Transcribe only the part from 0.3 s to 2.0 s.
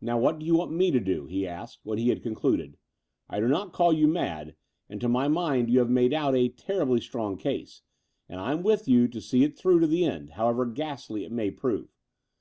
do you want me to do?" he asked, when